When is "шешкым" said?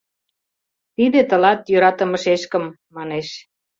2.23-2.65